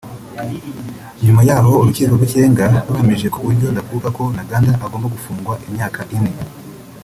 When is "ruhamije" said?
2.87-3.27